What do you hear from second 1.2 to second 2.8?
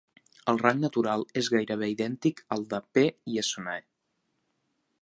és gairebé idèntic al